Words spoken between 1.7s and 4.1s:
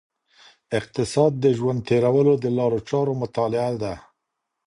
تیرولو د لارو چارو مطالعه ده.